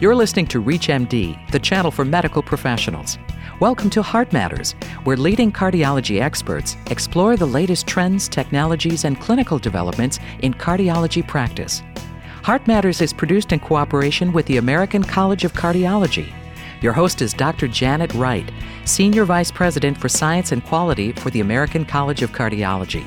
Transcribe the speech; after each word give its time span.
You're 0.00 0.14
listening 0.14 0.46
to 0.48 0.62
ReachMD, 0.62 1.50
the 1.50 1.58
channel 1.58 1.90
for 1.90 2.04
medical 2.04 2.40
professionals. 2.40 3.18
Welcome 3.58 3.90
to 3.90 4.00
Heart 4.00 4.32
Matters, 4.32 4.76
where 5.02 5.16
leading 5.16 5.50
cardiology 5.50 6.20
experts 6.20 6.76
explore 6.88 7.36
the 7.36 7.46
latest 7.46 7.88
trends, 7.88 8.28
technologies, 8.28 9.04
and 9.04 9.20
clinical 9.20 9.58
developments 9.58 10.20
in 10.38 10.54
cardiology 10.54 11.26
practice. 11.26 11.82
Heart 12.44 12.68
Matters 12.68 13.00
is 13.00 13.12
produced 13.12 13.50
in 13.50 13.58
cooperation 13.58 14.32
with 14.32 14.46
the 14.46 14.58
American 14.58 15.02
College 15.02 15.42
of 15.42 15.52
Cardiology. 15.52 16.32
Your 16.80 16.92
host 16.92 17.20
is 17.20 17.34
Dr. 17.34 17.66
Janet 17.66 18.14
Wright, 18.14 18.48
Senior 18.84 19.24
Vice 19.24 19.50
President 19.50 19.98
for 19.98 20.08
Science 20.08 20.52
and 20.52 20.64
Quality 20.64 21.10
for 21.10 21.30
the 21.30 21.40
American 21.40 21.84
College 21.84 22.22
of 22.22 22.30
Cardiology. 22.30 23.04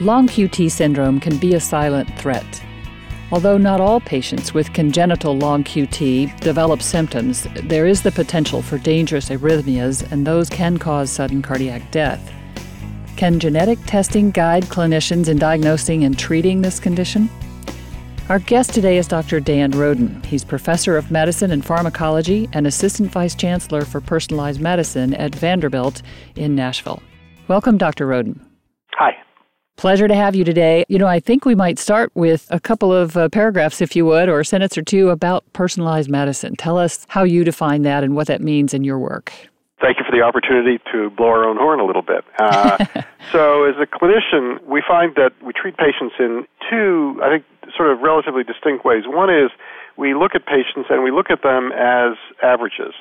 Long 0.00 0.28
QT 0.28 0.70
syndrome 0.70 1.18
can 1.18 1.38
be 1.38 1.54
a 1.54 1.60
silent 1.60 2.14
threat. 2.18 2.62
Although 3.32 3.58
not 3.58 3.80
all 3.80 4.00
patients 4.00 4.52
with 4.52 4.72
congenital 4.72 5.36
long 5.36 5.64
QT 5.64 6.40
develop 6.40 6.82
symptoms, 6.82 7.46
there 7.64 7.86
is 7.86 8.02
the 8.02 8.12
potential 8.12 8.62
for 8.62 8.78
dangerous 8.78 9.30
arrhythmias, 9.30 10.10
and 10.12 10.26
those 10.26 10.48
can 10.48 10.78
cause 10.78 11.10
sudden 11.10 11.42
cardiac 11.42 11.90
death. 11.90 12.32
Can 13.16 13.40
genetic 13.40 13.78
testing 13.86 14.30
guide 14.30 14.64
clinicians 14.64 15.28
in 15.28 15.38
diagnosing 15.38 16.04
and 16.04 16.18
treating 16.18 16.62
this 16.62 16.78
condition? 16.78 17.30
Our 18.28 18.38
guest 18.38 18.72
today 18.72 18.98
is 18.98 19.06
Dr. 19.06 19.38
Dan 19.38 19.70
Roden. 19.70 20.22
He's 20.22 20.44
professor 20.44 20.96
of 20.96 21.10
medicine 21.10 21.50
and 21.50 21.64
pharmacology 21.64 22.48
and 22.52 22.66
assistant 22.66 23.10
vice 23.10 23.34
chancellor 23.34 23.84
for 23.84 24.00
personalized 24.00 24.60
medicine 24.60 25.12
at 25.14 25.34
Vanderbilt 25.34 26.02
in 26.34 26.54
Nashville. 26.54 27.02
Welcome, 27.48 27.76
Dr. 27.78 28.06
Roden. 28.06 28.44
Hi. 28.92 29.12
Pleasure 29.76 30.06
to 30.06 30.14
have 30.14 30.34
you 30.34 30.44
today. 30.44 30.84
You 30.88 30.98
know, 30.98 31.06
I 31.06 31.18
think 31.18 31.44
we 31.44 31.54
might 31.54 31.78
start 31.78 32.12
with 32.14 32.46
a 32.50 32.60
couple 32.60 32.92
of 32.92 33.16
uh, 33.16 33.28
paragraphs, 33.28 33.80
if 33.80 33.96
you 33.96 34.06
would, 34.06 34.28
or 34.28 34.40
a 34.40 34.44
sentence 34.44 34.78
or 34.78 34.82
two 34.82 35.10
about 35.10 35.44
personalized 35.52 36.08
medicine. 36.08 36.54
Tell 36.56 36.78
us 36.78 37.04
how 37.08 37.24
you 37.24 37.44
define 37.44 37.82
that 37.82 38.04
and 38.04 38.14
what 38.14 38.28
that 38.28 38.40
means 38.40 38.72
in 38.72 38.84
your 38.84 38.98
work. 38.98 39.32
Thank 39.80 39.98
you 39.98 40.04
for 40.08 40.16
the 40.16 40.22
opportunity 40.22 40.78
to 40.92 41.10
blow 41.10 41.26
our 41.26 41.44
own 41.44 41.56
horn 41.56 41.80
a 41.80 41.84
little 41.84 42.02
bit. 42.02 42.24
Uh, 42.38 42.78
so, 43.32 43.64
as 43.64 43.74
a 43.76 43.86
clinician, 43.86 44.62
we 44.64 44.82
find 44.86 45.14
that 45.16 45.32
we 45.42 45.52
treat 45.52 45.76
patients 45.76 46.14
in 46.18 46.46
two, 46.70 47.20
I 47.22 47.28
think, 47.28 47.44
sort 47.76 47.90
of 47.90 48.00
relatively 48.00 48.44
distinct 48.44 48.84
ways. 48.84 49.04
One 49.06 49.28
is 49.28 49.50
we 49.96 50.14
look 50.14 50.34
at 50.34 50.46
patients 50.46 50.86
and 50.88 51.02
we 51.02 51.10
look 51.10 51.30
at 51.30 51.42
them 51.42 51.72
as 51.72 52.16
averages. 52.42 52.94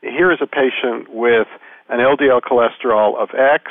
Here 0.00 0.32
is 0.32 0.38
a 0.40 0.46
patient 0.46 1.12
with 1.12 1.48
an 1.88 2.00
LDL 2.00 2.40
cholesterol 2.40 3.16
of 3.16 3.30
X, 3.34 3.70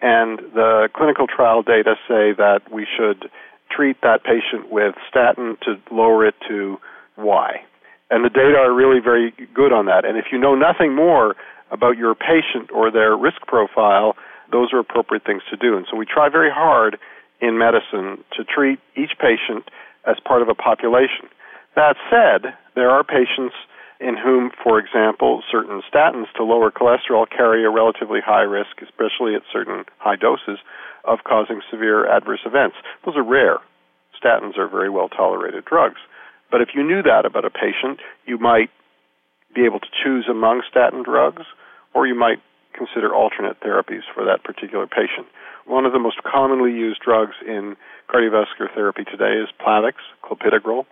and 0.00 0.38
the 0.54 0.88
clinical 0.94 1.26
trial 1.26 1.62
data 1.62 1.94
say 2.06 2.32
that 2.36 2.60
we 2.72 2.86
should 2.96 3.30
treat 3.70 4.00
that 4.02 4.24
patient 4.24 4.70
with 4.70 4.94
statin 5.08 5.56
to 5.62 5.76
lower 5.90 6.26
it 6.26 6.34
to 6.48 6.78
Y. 7.16 7.62
And 8.10 8.24
the 8.24 8.30
data 8.30 8.56
are 8.56 8.72
really 8.72 9.00
very 9.00 9.34
good 9.54 9.72
on 9.72 9.86
that. 9.86 10.04
And 10.04 10.16
if 10.16 10.26
you 10.32 10.38
know 10.38 10.54
nothing 10.54 10.94
more 10.94 11.36
about 11.70 11.98
your 11.98 12.14
patient 12.14 12.70
or 12.72 12.90
their 12.90 13.16
risk 13.16 13.42
profile, 13.46 14.16
those 14.50 14.72
are 14.72 14.78
appropriate 14.78 15.24
things 15.26 15.42
to 15.50 15.56
do. 15.56 15.76
And 15.76 15.86
so 15.90 15.96
we 15.96 16.06
try 16.06 16.28
very 16.28 16.50
hard 16.50 16.98
in 17.40 17.58
medicine 17.58 18.24
to 18.36 18.44
treat 18.44 18.78
each 18.96 19.12
patient 19.20 19.68
as 20.06 20.16
part 20.24 20.42
of 20.42 20.48
a 20.48 20.54
population. 20.54 21.28
That 21.76 21.96
said, 22.10 22.54
there 22.74 22.90
are 22.90 23.04
patients 23.04 23.54
in 24.00 24.16
whom, 24.16 24.50
for 24.62 24.78
example, 24.78 25.42
certain 25.50 25.82
statins 25.92 26.30
to 26.36 26.44
lower 26.44 26.70
cholesterol 26.70 27.26
carry 27.28 27.64
a 27.64 27.70
relatively 27.70 28.20
high 28.24 28.42
risk, 28.42 28.80
especially 28.82 29.34
at 29.34 29.42
certain 29.52 29.84
high 29.98 30.16
doses, 30.16 30.58
of 31.04 31.18
causing 31.24 31.60
severe 31.70 32.06
adverse 32.06 32.40
events. 32.46 32.76
Those 33.04 33.16
are 33.16 33.24
rare. 33.24 33.58
Statins 34.22 34.56
are 34.56 34.68
very 34.68 34.90
well 34.90 35.08
tolerated 35.08 35.64
drugs. 35.64 35.98
But 36.50 36.60
if 36.62 36.68
you 36.74 36.82
knew 36.82 37.02
that 37.02 37.26
about 37.26 37.44
a 37.44 37.50
patient, 37.50 38.00
you 38.24 38.38
might 38.38 38.70
be 39.54 39.64
able 39.64 39.80
to 39.80 39.88
choose 40.04 40.26
among 40.30 40.62
statin 40.70 41.02
drugs, 41.02 41.42
or 41.94 42.06
you 42.06 42.14
might 42.14 42.38
consider 42.74 43.14
alternate 43.14 43.60
therapies 43.60 44.06
for 44.14 44.24
that 44.24 44.44
particular 44.44 44.86
patient. 44.86 45.26
One 45.66 45.84
of 45.84 45.92
the 45.92 45.98
most 45.98 46.22
commonly 46.22 46.70
used 46.70 47.00
drugs 47.04 47.34
in 47.46 47.76
cardiovascular 48.08 48.72
therapy 48.74 49.04
today 49.04 49.42
is 49.42 49.48
Plavix, 49.60 49.94
clopidogrel. 50.24 50.86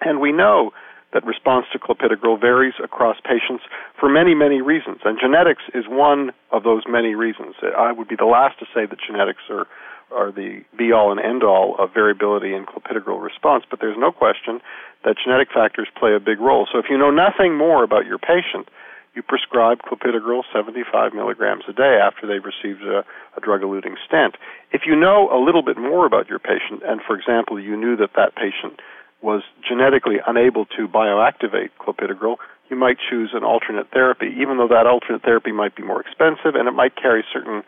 And 0.00 0.20
we 0.20 0.32
know 0.32 0.70
that 1.12 1.24
response 1.24 1.66
to 1.72 1.78
clopidogrel 1.78 2.40
varies 2.40 2.74
across 2.82 3.16
patients 3.24 3.64
for 3.98 4.08
many, 4.08 4.34
many 4.34 4.60
reasons. 4.60 5.00
And 5.04 5.18
genetics 5.18 5.62
is 5.74 5.84
one 5.88 6.32
of 6.52 6.64
those 6.64 6.82
many 6.86 7.14
reasons. 7.14 7.54
I 7.62 7.92
would 7.92 8.08
be 8.08 8.16
the 8.16 8.26
last 8.26 8.58
to 8.58 8.66
say 8.74 8.84
that 8.84 8.98
genetics 9.00 9.42
are, 9.48 9.66
are 10.12 10.30
the 10.30 10.62
be 10.76 10.92
all 10.92 11.10
and 11.10 11.20
end 11.20 11.42
all 11.42 11.76
of 11.78 11.94
variability 11.94 12.52
in 12.52 12.66
clopidogrel 12.66 13.22
response, 13.22 13.64
but 13.70 13.80
there's 13.80 13.96
no 13.98 14.12
question 14.12 14.60
that 15.04 15.16
genetic 15.24 15.48
factors 15.52 15.88
play 15.98 16.14
a 16.14 16.20
big 16.20 16.40
role. 16.40 16.66
So 16.70 16.78
if 16.78 16.86
you 16.90 16.98
know 16.98 17.10
nothing 17.10 17.56
more 17.56 17.84
about 17.84 18.04
your 18.04 18.18
patient, 18.18 18.68
you 19.14 19.22
prescribe 19.22 19.78
clopidogrel 19.82 20.42
75 20.52 21.14
milligrams 21.14 21.64
a 21.68 21.72
day 21.72 21.98
after 22.00 22.26
they've 22.26 22.44
received 22.44 22.82
a, 22.82 23.04
a 23.36 23.40
drug-eluting 23.40 23.96
stent. 24.06 24.36
If 24.70 24.82
you 24.86 24.94
know 24.94 25.28
a 25.32 25.40
little 25.42 25.62
bit 25.62 25.78
more 25.78 26.06
about 26.06 26.28
your 26.28 26.38
patient, 26.38 26.82
and 26.84 27.00
for 27.00 27.18
example, 27.18 27.58
you 27.58 27.76
knew 27.76 27.96
that 27.96 28.10
that 28.14 28.36
patient 28.36 28.78
was 29.22 29.42
genetically 29.66 30.16
unable 30.26 30.64
to 30.66 30.86
bioactivate 30.86 31.70
clopidogrel, 31.80 32.36
you 32.70 32.76
might 32.76 32.98
choose 33.10 33.30
an 33.32 33.44
alternate 33.44 33.90
therapy, 33.90 34.28
even 34.40 34.58
though 34.58 34.68
that 34.68 34.86
alternate 34.86 35.22
therapy 35.22 35.52
might 35.52 35.74
be 35.74 35.82
more 35.82 36.00
expensive 36.00 36.54
and 36.54 36.68
it 36.68 36.72
might 36.72 36.94
carry 36.96 37.24
certain 37.32 37.62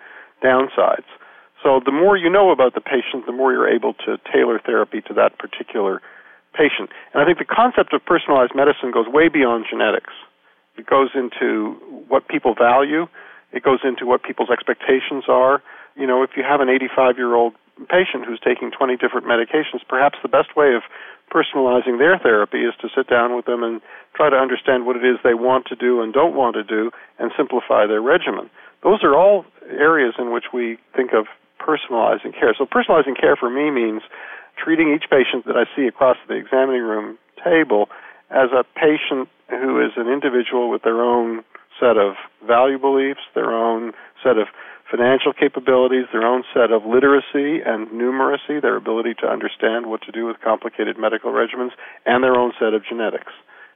downsides. 0.44 1.08
So 1.62 1.80
the 1.84 1.92
more 1.92 2.16
you 2.16 2.30
know 2.30 2.50
about 2.50 2.74
the 2.74 2.80
patient, 2.80 3.26
the 3.26 3.32
more 3.32 3.52
you're 3.52 3.68
able 3.68 3.94
to 4.06 4.18
tailor 4.32 4.60
therapy 4.64 5.00
to 5.08 5.14
that 5.14 5.38
particular 5.38 6.00
patient. 6.54 6.90
And 7.12 7.22
I 7.22 7.26
think 7.26 7.38
the 7.38 7.44
concept 7.44 7.92
of 7.92 8.04
personalized 8.04 8.54
medicine 8.54 8.90
goes 8.92 9.06
way 9.08 9.28
beyond 9.28 9.66
genetics. 9.68 10.12
It 10.76 10.86
goes 10.86 11.10
into 11.14 11.76
what 12.08 12.28
people 12.28 12.54
value. 12.54 13.06
It 13.52 13.62
goes 13.62 13.80
into 13.84 14.06
what 14.06 14.22
people's 14.22 14.50
expectations 14.50 15.24
are. 15.28 15.62
You 15.96 16.06
know, 16.06 16.22
if 16.22 16.30
you 16.36 16.42
have 16.42 16.60
an 16.60 16.68
85 16.68 17.16
year 17.18 17.34
old 17.34 17.54
patient 17.88 18.24
who's 18.26 18.40
taking 18.40 18.70
20 18.70 18.96
different 18.96 19.26
medications, 19.26 19.80
perhaps 19.88 20.18
the 20.22 20.28
best 20.28 20.56
way 20.56 20.74
of 20.74 20.82
personalizing 21.30 21.98
their 21.98 22.18
therapy 22.18 22.58
is 22.58 22.74
to 22.82 22.88
sit 22.94 23.08
down 23.08 23.36
with 23.36 23.46
them 23.46 23.62
and 23.62 23.80
try 24.14 24.28
to 24.28 24.36
understand 24.36 24.86
what 24.86 24.96
it 24.96 25.04
is 25.04 25.16
they 25.22 25.34
want 25.34 25.66
to 25.66 25.76
do 25.76 26.02
and 26.02 26.12
don't 26.12 26.34
want 26.34 26.54
to 26.54 26.64
do 26.64 26.90
and 27.18 27.30
simplify 27.36 27.86
their 27.86 28.02
regimen. 28.02 28.50
Those 28.82 29.02
are 29.02 29.14
all 29.14 29.44
areas 29.68 30.14
in 30.18 30.32
which 30.32 30.52
we 30.52 30.78
think 30.96 31.12
of 31.12 31.26
personalizing 31.60 32.32
care. 32.34 32.54
So 32.56 32.66
personalizing 32.66 33.18
care 33.18 33.36
for 33.36 33.50
me 33.50 33.70
means 33.70 34.02
treating 34.56 34.92
each 34.92 35.08
patient 35.10 35.46
that 35.46 35.56
I 35.56 35.64
see 35.76 35.86
across 35.86 36.16
the 36.28 36.34
examining 36.34 36.82
room 36.82 37.18
table 37.42 37.88
as 38.30 38.50
a 38.52 38.64
patient 38.74 39.28
who 39.48 39.84
is 39.84 39.92
an 39.96 40.08
individual 40.08 40.70
with 40.70 40.82
their 40.82 41.00
own 41.00 41.44
set 41.78 41.96
of 41.96 42.14
value 42.46 42.78
beliefs, 42.78 43.20
their 43.34 43.52
own 43.52 43.92
set 44.22 44.36
of 44.38 44.48
financial 44.90 45.32
capabilities, 45.32 46.06
their 46.12 46.26
own 46.26 46.42
set 46.52 46.72
of 46.72 46.84
literacy 46.84 47.62
and 47.64 47.88
numeracy, 47.88 48.60
their 48.60 48.76
ability 48.76 49.14
to 49.20 49.26
understand 49.26 49.86
what 49.86 50.02
to 50.02 50.12
do 50.12 50.26
with 50.26 50.40
complicated 50.40 50.98
medical 50.98 51.30
regimens, 51.30 51.70
and 52.06 52.24
their 52.24 52.36
own 52.36 52.52
set 52.58 52.74
of 52.74 52.82
genetics. 52.84 53.32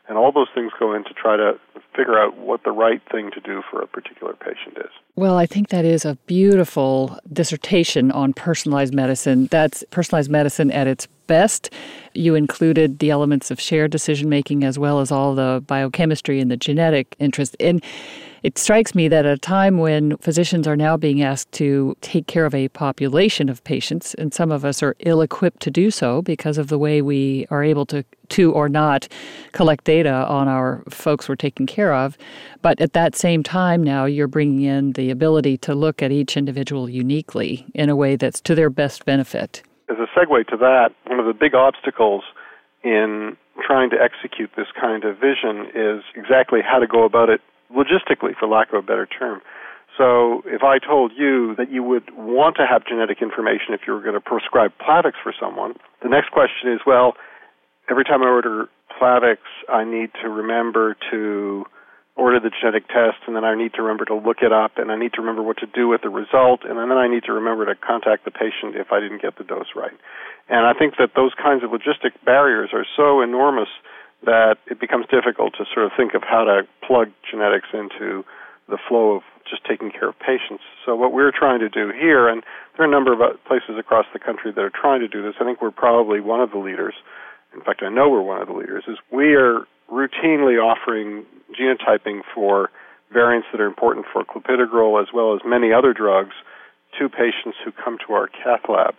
And 0.07 0.19
all 0.19 0.33
those 0.33 0.49
things 0.55 0.71
go 0.79 0.93
in 0.93 1.05
to 1.05 1.15
try 1.15 1.37
to 1.37 1.59
figure 1.97 2.19
out 2.19 2.37
what 2.37 2.63
the 2.65 2.73
right 2.73 3.01
thing 3.11 3.31
to 3.31 3.41
do 3.41 3.63
for 3.71 3.81
a 3.81 3.87
particular 3.87 4.35
patient 4.35 4.77
is. 4.77 4.91
Well, 5.17 5.39
I 5.39 5.47
think 5.47 5.69
that 5.69 5.87
is 5.87 6.05
a 6.05 6.17
beautiful 6.27 7.19
dissertation 7.33 8.11
on 8.13 8.35
personalized 8.35 8.93
medicine. 8.93 9.47
That's 9.47 9.83
personalized 9.91 10.31
medicine 10.31 10.71
at 10.73 10.87
its 10.87 11.07
best. 11.27 11.71
You 12.13 12.35
included 12.35 12.99
the 12.99 13.11
elements 13.11 13.51
of 13.51 13.59
shared 13.59 13.93
decision 13.93 14.29
making 14.29 14.63
as 14.63 14.79
well 14.79 15.01
as 15.01 15.11
all 15.11 15.35
the 15.35 15.65
biochemistry 15.67 16.39
and 16.39 16.51
the 16.51 16.59
genetic 16.59 17.17
interest. 17.19 17.57
And 17.59 17.83
it 18.45 18.59
strikes 18.59 18.95
me 18.95 19.09
that 19.09 19.25
at 19.25 19.33
a 19.33 19.39
time 19.39 19.79
when 19.79 20.19
physicians 20.19 20.69
are 20.69 20.77
now 20.77 20.99
being 20.99 21.23
asked 21.23 21.51
to 21.53 21.97
take 22.03 22.27
care 22.27 22.45
of 22.45 22.55
a 22.55 22.69
population 22.69 23.49
of 23.49 23.65
patients, 23.65 24.13
and 24.15 24.35
some 24.35 24.53
of 24.53 24.67
us 24.67 24.83
are 24.83 24.95
ill 25.01 25.23
equipped 25.23 25.61
to 25.63 25.71
do 25.71 25.91
so 25.91 26.21
because 26.21 26.59
of 26.59 26.69
the 26.69 26.79
way 26.79 27.01
we 27.01 27.47
are 27.51 27.65
able 27.65 27.87
to, 27.87 28.05
to 28.29 28.53
or 28.53 28.69
not 28.69 29.09
collect 29.53 29.85
data 29.85 30.13
on 30.13 30.47
our 30.47 30.85
folks 30.91 31.27
we're 31.27 31.37
taking 31.37 31.65
care 31.65 31.95
of. 31.95 32.19
But 32.61 32.79
at 32.83 32.93
that 32.93 33.17
same 33.17 33.43
time, 33.43 33.83
now 33.83 34.05
you're 34.05 34.29
bringing 34.29 34.61
in 34.61 34.93
the 34.93 35.11
ability 35.11 35.57
to 35.59 35.75
look 35.75 36.03
at 36.03 36.13
each 36.13 36.37
individual 36.37 36.91
uniquely 36.91 37.67
in 37.73 37.89
a 37.89 37.97
way 37.97 38.15
that's 38.15 38.43
to 38.43 38.55
their 38.55 38.69
best 38.69 39.07
benefit. 39.07 39.63
As 39.89 39.97
a 39.97 40.07
segue 40.19 40.47
to 40.49 40.59
that, 40.59 40.91
one 41.07 41.19
of 41.19 41.25
the 41.25 41.33
big 41.33 41.55
obstacles 41.55 42.25
in 42.83 43.39
trying 43.67 43.89
to 43.89 43.97
execute 43.97 44.51
this 44.55 44.67
kind 44.79 45.05
of 45.05 45.17
vision 45.17 45.71
is 45.75 46.03
exactly 46.15 46.61
how 46.61 46.79
to 46.79 46.87
go 46.87 47.05
about 47.05 47.31
it 47.31 47.41
logistically, 47.73 48.37
for 48.39 48.49
lack 48.49 48.73
of 48.73 48.83
a 48.83 48.87
better 48.87 49.07
term. 49.07 49.41
So 49.97 50.43
if 50.47 50.63
I 50.63 50.79
told 50.79 51.13
you 51.17 51.55
that 51.57 51.71
you 51.71 51.83
would 51.83 52.11
want 52.17 52.57
to 52.57 52.67
have 52.67 52.85
genetic 52.85 53.23
information 53.23 53.75
if 53.75 53.83
you 53.87 53.93
were 53.93 54.03
going 54.03 54.15
to 54.15 54.21
prescribe 54.21 54.73
Plavix 54.83 55.13
for 55.23 55.33
someone, 55.39 55.75
the 56.03 56.09
next 56.09 56.31
question 56.33 56.73
is, 56.73 56.81
well, 56.85 57.15
every 57.89 58.05
time 58.05 58.23
I 58.23 58.27
order 58.27 58.69
Plavix, 59.01 59.39
I 59.69 59.85
need 59.85 60.11
to 60.23 60.29
remember 60.29 60.97
to 61.11 61.65
order 62.17 62.39
the 62.39 62.51
genetic 62.51 62.87
test, 62.89 63.19
and 63.27 63.35
then 63.35 63.45
I 63.45 63.57
need 63.57 63.75
to 63.75 63.83
remember 63.83 64.05
to 64.07 64.15
look 64.15 64.39
it 64.43 64.53
up, 64.53 64.79
and 64.79 64.91
I 64.91 64.97
need 64.97 65.15
to 65.15 65.21
remember 65.21 65.43
what 65.43 65.59
to 65.59 65.67
do 65.67 65.89
with 65.89 66.03
the 66.03 66.11
result, 66.11 66.63
and 66.63 66.79
then 66.79 66.91
I 66.93 67.09
need 67.09 67.25
to 67.25 67.33
remember 67.33 67.67
to 67.67 67.75
contact 67.75 68.25
the 68.25 68.31
patient 68.31 68.79
if 68.79 68.93
I 68.93 69.01
didn't 69.01 69.23
get 69.23 69.37
the 69.37 69.43
dose 69.43 69.75
right. 69.75 69.95
And 70.49 70.67
I 70.67 70.79
think 70.79 70.95
that 70.99 71.11
those 71.17 71.33
kinds 71.35 71.65
of 71.65 71.71
logistic 71.71 72.15
barriers 72.25 72.71
are 72.73 72.87
so 72.97 73.21
enormous 73.21 73.69
that 74.23 74.57
it 74.71 74.81
becomes 74.81 75.07
difficult 75.07 75.55
to 75.59 75.65
sort 75.73 75.87
of 75.87 75.93
think 75.97 76.15
of 76.15 76.23
how 76.23 76.45
to 76.45 76.63
plug 76.87 77.11
genetics 77.31 77.69
into 77.73 78.25
the 78.69 78.79
flow 78.89 79.17
of 79.17 79.23
just 79.49 79.65
taking 79.65 79.91
care 79.91 80.09
of 80.09 80.19
patients. 80.19 80.65
So 80.87 80.97
what 80.97 81.13
we're 81.13 81.33
trying 81.33 81.61
to 81.61 81.69
do 81.69 81.93
here, 81.93 82.29
and 82.29 82.43
there 82.77 82.87
are 82.87 82.89
a 82.89 82.93
number 82.93 83.13
of 83.13 83.21
places 83.45 83.77
across 83.79 84.07
the 84.13 84.19
country 84.19 84.53
that 84.53 84.61
are 84.61 84.73
trying 84.73 85.01
to 85.01 85.09
do 85.09 85.23
this. 85.23 85.35
I 85.41 85.45
think 85.45 85.61
we're 85.61 85.71
probably 85.71 86.21
one 86.21 86.41
of 86.41 86.51
the 86.51 86.59
leaders. 86.59 86.95
In 87.53 87.61
fact, 87.61 87.83
I 87.83 87.91
know 87.91 88.09
we're 88.09 88.23
one 88.23 88.41
of 88.41 88.49
the 88.49 88.55
leaders. 88.55 88.85
Is 88.89 88.97
we 89.13 89.35
are 89.35 89.67
routinely 89.93 90.57
offering 90.57 91.27
genotyping 91.53 92.23
for 92.35 92.71
variants 93.13 93.49
that 93.53 93.61
are 93.61 93.67
important 93.67 94.07
for 94.13 94.25
clopidogrel 94.25 95.01
as 95.01 95.09
well 95.13 95.35
as 95.35 95.41
many 95.45 95.73
other 95.73 95.93
drugs 95.93 96.35
to 96.99 97.09
patients 97.09 97.59
who 97.65 97.71
come 97.73 97.99
to 98.07 98.15
our 98.15 98.29
cath 98.29 98.69
lab. 98.69 98.95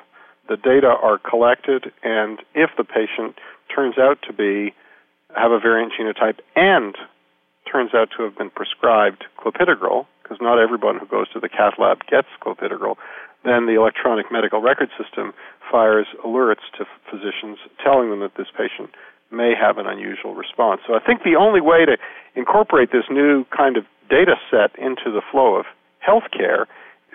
The 0.48 0.58
data 0.58 0.88
are 0.88 1.18
collected, 1.18 1.92
and 2.04 2.40
if 2.54 2.70
the 2.78 2.84
patient 2.84 3.40
turns 3.74 3.98
out 3.98 4.20
to 4.28 4.34
be 4.34 4.74
have 5.36 5.52
a 5.52 5.60
variant 5.60 5.94
genotype 5.94 6.40
and 6.56 6.96
turns 7.70 7.94
out 7.94 8.10
to 8.18 8.24
have 8.24 8.38
been 8.38 8.50
prescribed 8.50 9.26
clopidogrel, 9.38 10.06
because 10.24 10.38
not 10.42 10.60
everyone 10.60 10.98
who 10.98 11.06
goes 11.06 11.30
to 11.34 11.40
the 11.40 11.50
cath 11.50 11.74
lab 11.78 12.06
gets 12.10 12.28
clopidogrel, 12.42 12.96
then 13.44 13.66
the 13.68 13.76
electronic 13.76 14.32
medical 14.32 14.62
record 14.62 14.90
system 14.98 15.34
fires 15.72 16.08
alerts 16.26 16.66
to 16.78 16.86
physicians 17.10 17.58
telling 17.84 18.10
them 18.10 18.20
that 18.22 18.36
this 18.38 18.48
patient 18.58 18.90
may 19.32 19.54
have 19.60 19.78
an 19.78 19.86
unusual 19.88 20.34
response. 20.36 20.82
So 20.88 20.94
I 20.96 21.00
think 21.00 21.24
the 21.24 21.36
only 21.36 21.62
way 21.62 21.86
to 21.86 21.98
incorporate 22.36 22.92
this 22.92 23.06
new 23.10 23.46
kind 23.56 23.78
of 23.78 23.86
data 24.10 24.36
set 24.50 24.78
into 24.78 25.12
the 25.12 25.22
flow 25.32 25.56
of 25.56 25.66
healthcare 26.08 26.66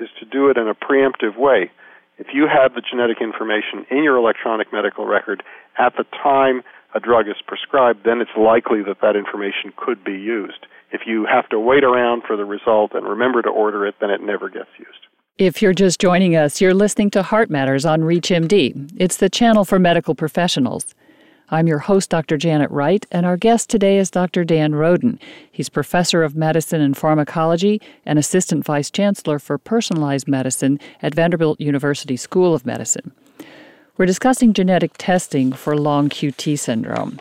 is 0.00 0.08
to 0.18 0.24
do 0.24 0.50
it 0.50 0.56
in 0.56 0.68
a 0.68 0.74
preemptive 0.74 1.36
way. 1.36 1.70
If 2.18 2.28
you 2.34 2.46
have 2.46 2.74
the 2.74 2.82
genetic 2.82 3.20
information 3.20 3.86
in 3.90 4.02
your 4.02 4.16
electronic 4.16 4.72
medical 4.72 5.06
record 5.06 5.42
at 5.78 5.94
the 5.96 6.04
time 6.22 6.62
a 6.94 7.00
drug 7.00 7.28
is 7.28 7.36
prescribed, 7.46 8.04
then 8.04 8.20
it's 8.20 8.30
likely 8.36 8.82
that 8.82 9.00
that 9.02 9.16
information 9.16 9.72
could 9.76 10.02
be 10.04 10.12
used. 10.12 10.66
If 10.92 11.02
you 11.06 11.26
have 11.26 11.48
to 11.50 11.60
wait 11.60 11.84
around 11.84 12.22
for 12.26 12.36
the 12.36 12.44
result 12.44 12.92
and 12.94 13.06
remember 13.06 13.42
to 13.42 13.48
order 13.48 13.86
it, 13.86 13.96
then 14.00 14.10
it 14.10 14.22
never 14.22 14.48
gets 14.48 14.70
used. 14.78 15.06
If 15.38 15.62
you're 15.62 15.72
just 15.72 16.00
joining 16.00 16.36
us, 16.36 16.60
you're 16.60 16.74
listening 16.74 17.10
to 17.10 17.22
Heart 17.22 17.48
Matters 17.48 17.86
on 17.86 18.02
ReachMD. 18.02 18.92
It's 18.96 19.16
the 19.16 19.30
channel 19.30 19.64
for 19.64 19.78
medical 19.78 20.14
professionals. 20.14 20.94
I'm 21.52 21.66
your 21.66 21.78
host, 21.78 22.10
Dr. 22.10 22.36
Janet 22.36 22.70
Wright, 22.70 23.04
and 23.10 23.26
our 23.26 23.36
guest 23.36 23.70
today 23.70 23.98
is 23.98 24.10
Dr. 24.10 24.44
Dan 24.44 24.74
Roden. 24.74 25.18
He's 25.50 25.68
professor 25.68 26.22
of 26.22 26.36
medicine 26.36 26.80
and 26.80 26.96
pharmacology 26.96 27.80
and 28.06 28.18
assistant 28.18 28.64
vice 28.64 28.90
chancellor 28.90 29.38
for 29.38 29.58
personalized 29.58 30.28
medicine 30.28 30.78
at 31.02 31.14
Vanderbilt 31.14 31.60
University 31.60 32.16
School 32.16 32.54
of 32.54 32.64
Medicine. 32.64 33.10
We're 34.00 34.06
discussing 34.06 34.54
genetic 34.54 34.92
testing 34.96 35.52
for 35.52 35.76
long 35.76 36.08
QT 36.08 36.58
syndrome. 36.58 37.20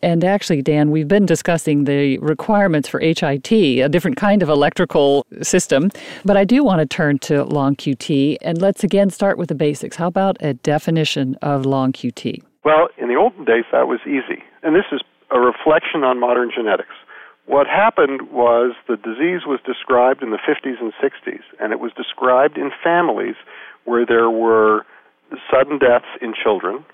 And 0.00 0.24
actually, 0.24 0.62
Dan, 0.62 0.90
we've 0.90 1.06
been 1.06 1.26
discussing 1.26 1.84
the 1.84 2.16
requirements 2.16 2.88
for 2.88 2.98
HIT, 2.98 3.52
a 3.52 3.90
different 3.90 4.16
kind 4.16 4.42
of 4.42 4.48
electrical 4.48 5.26
system. 5.42 5.90
But 6.24 6.38
I 6.38 6.46
do 6.46 6.64
want 6.64 6.78
to 6.78 6.86
turn 6.86 7.18
to 7.28 7.44
long 7.44 7.76
QT, 7.76 8.38
and 8.40 8.58
let's 8.58 8.82
again 8.82 9.10
start 9.10 9.36
with 9.36 9.50
the 9.50 9.54
basics. 9.54 9.96
How 9.96 10.06
about 10.06 10.38
a 10.40 10.54
definition 10.54 11.36
of 11.42 11.66
long 11.66 11.92
QT? 11.92 12.42
Well, 12.64 12.88
in 12.96 13.08
the 13.08 13.16
olden 13.16 13.44
days, 13.44 13.64
that 13.72 13.86
was 13.86 14.00
easy. 14.06 14.42
And 14.62 14.74
this 14.74 14.86
is 14.92 15.02
a 15.30 15.38
reflection 15.38 16.04
on 16.04 16.18
modern 16.18 16.50
genetics. 16.56 16.96
What 17.44 17.66
happened 17.66 18.32
was 18.32 18.72
the 18.88 18.96
disease 18.96 19.42
was 19.46 19.60
described 19.66 20.22
in 20.22 20.30
the 20.30 20.38
50s 20.38 20.80
and 20.80 20.94
60s, 20.94 21.42
and 21.60 21.74
it 21.74 21.80
was 21.80 21.92
described 21.92 22.56
in 22.56 22.70
families 22.82 23.36
where 23.84 24.06
there 24.06 24.30
were 24.30 24.86
sudden 25.50 25.78
deaths 25.78 26.08
in 26.20 26.34
children, 26.34 26.84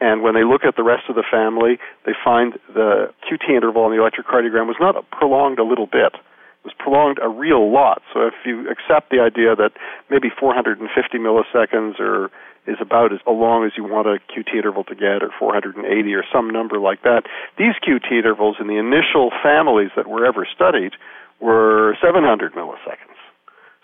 and 0.00 0.22
when 0.22 0.34
they 0.34 0.44
look 0.44 0.62
at 0.64 0.76
the 0.76 0.82
rest 0.82 1.04
of 1.08 1.16
the 1.16 1.24
family, 1.28 1.78
they 2.06 2.12
find 2.24 2.54
the 2.72 3.10
QT 3.26 3.50
interval 3.50 3.82
on 3.82 3.90
the 3.90 3.98
electrocardiogram 3.98 4.66
was 4.66 4.76
not 4.78 4.94
prolonged 5.10 5.58
a 5.58 5.64
little 5.64 5.86
bit. 5.86 6.14
It 6.14 6.64
was 6.64 6.74
prolonged 6.78 7.18
a 7.22 7.28
real 7.28 7.72
lot. 7.72 8.02
So 8.12 8.26
if 8.26 8.34
you 8.44 8.70
accept 8.70 9.10
the 9.10 9.20
idea 9.20 9.56
that 9.56 9.72
maybe 10.10 10.28
450 10.30 10.86
milliseconds 11.18 11.98
or 11.98 12.30
is 12.68 12.76
about 12.80 13.12
as 13.12 13.18
long 13.26 13.64
as 13.64 13.72
you 13.76 13.82
want 13.82 14.06
a 14.06 14.20
QT 14.30 14.52
interval 14.52 14.84
to 14.84 14.94
get, 14.94 15.24
or 15.24 15.30
480, 15.38 15.80
or 16.14 16.24
some 16.30 16.50
number 16.50 16.78
like 16.78 17.02
that. 17.02 17.22
These 17.56 17.74
QT 17.80 18.12
intervals 18.12 18.56
in 18.60 18.68
the 18.68 18.76
initial 18.76 19.32
families 19.42 19.88
that 19.96 20.06
were 20.06 20.26
ever 20.26 20.46
studied 20.54 20.92
were 21.40 21.96
700 22.04 22.52
milliseconds. 22.52 23.16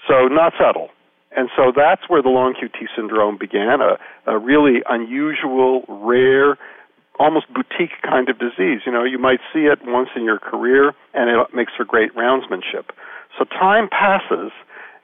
So 0.07 0.29
not 0.29 0.53
subtle. 0.61 0.91
And 1.37 1.49
so 1.57 1.73
that's 1.75 2.09
where 2.09 2.23
the 2.23 2.29
long 2.29 2.55
QT 2.55 2.87
syndrome 2.97 3.39
began, 3.39 3.81
a, 3.81 3.99
a 4.27 4.39
really 4.39 4.83
unusual, 4.89 5.85
rare, 5.89 6.57
almost 7.19 7.47
boutique 7.53 8.03
kind 8.03 8.29
of 8.29 8.39
disease. 8.39 8.83
You 8.87 8.93
know, 8.93 9.05
you 9.05 9.19
might 9.19 9.41
see 9.53 9.67
it 9.67 9.81
once 9.85 10.11
in 10.15 10.25
your 10.25 10.39
career, 10.39 10.95
and 11.13 11.31
it 11.31 11.55
makes 11.55 11.73
for 11.77 11.85
great 11.85 12.15
roundsmanship. 12.15 12.91
So 13.39 13.45
time 13.45 13.89
passes, 13.89 14.53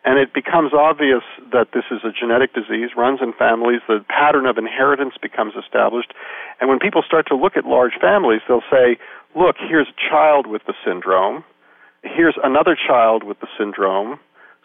and 0.04 0.18
it 0.18 0.32
becomes 0.32 0.72
obvious 0.72 1.22
that 1.52 1.68
this 1.74 1.84
is 1.90 2.00
a 2.04 2.12
genetic 2.12 2.54
disease, 2.54 2.90
runs 2.96 3.20
in 3.20 3.32
families, 3.32 3.80
the 3.88 4.04
pattern 4.08 4.46
of 4.46 4.56
inheritance 4.56 5.14
becomes 5.20 5.54
established. 5.58 6.12
And 6.60 6.70
when 6.70 6.78
people 6.78 7.02
start 7.06 7.26
to 7.28 7.36
look 7.36 7.56
at 7.56 7.64
large 7.64 7.98
families, 8.00 8.40
they'll 8.48 8.66
say, 8.70 8.98
look, 9.34 9.56
here's 9.58 9.88
a 9.88 10.10
child 10.10 10.46
with 10.46 10.62
the 10.66 10.74
syndrome, 10.84 11.44
here's 12.02 12.38
another 12.42 12.76
child 12.76 13.24
with 13.24 13.40
the 13.40 13.48
syndrome. 13.58 14.18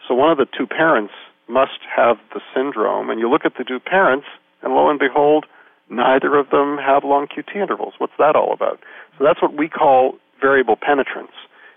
So 0.08 0.14
one 0.14 0.30
of 0.30 0.38
the 0.38 0.46
two 0.56 0.66
parents 0.66 1.12
must 1.48 1.80
have 1.94 2.16
the 2.34 2.40
syndrome. 2.54 3.10
And 3.10 3.20
you 3.20 3.30
look 3.30 3.44
at 3.44 3.56
the 3.56 3.64
two 3.64 3.80
parents, 3.80 4.26
and 4.62 4.74
lo 4.74 4.90
and 4.90 4.98
behold, 4.98 5.46
neither 5.88 6.36
of 6.36 6.50
them 6.50 6.78
have 6.78 7.04
long 7.04 7.26
QT 7.26 7.54
intervals. 7.54 7.94
What's 7.98 8.16
that 8.18 8.36
all 8.36 8.52
about? 8.52 8.80
So 9.18 9.24
that's 9.24 9.40
what 9.40 9.56
we 9.56 9.68
call 9.68 10.14
variable 10.40 10.76
penetrance. 10.76 11.32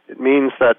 It 0.08 0.20
means 0.20 0.52
that 0.60 0.78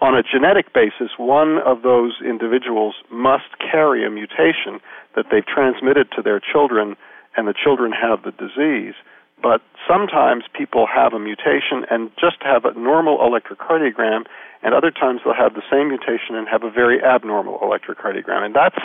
on 0.00 0.16
a 0.16 0.22
genetic 0.22 0.74
basis, 0.74 1.14
one 1.16 1.58
of 1.64 1.82
those 1.82 2.18
individuals 2.26 2.96
must 3.10 3.56
carry 3.58 4.04
a 4.04 4.10
mutation 4.10 4.80
that 5.14 5.26
they've 5.30 5.46
transmitted 5.46 6.10
to 6.16 6.22
their 6.22 6.40
children, 6.40 6.96
and 7.36 7.46
the 7.46 7.54
children 7.54 7.92
have 7.92 8.24
the 8.24 8.32
disease. 8.32 8.94
But 9.42 9.60
sometimes 9.88 10.44
people 10.56 10.86
have 10.86 11.12
a 11.12 11.18
mutation 11.18 11.84
and 11.90 12.10
just 12.20 12.36
have 12.42 12.64
a 12.64 12.78
normal 12.78 13.18
electrocardiogram, 13.18 14.24
and 14.62 14.74
other 14.74 14.92
times 14.92 15.20
they'll 15.24 15.34
have 15.34 15.54
the 15.54 15.66
same 15.70 15.88
mutation 15.88 16.36
and 16.36 16.46
have 16.48 16.62
a 16.62 16.70
very 16.70 17.02
abnormal 17.02 17.58
electrocardiogram. 17.58 18.44
And 18.46 18.54
that's 18.54 18.78